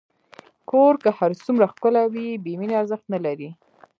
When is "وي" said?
2.13-2.27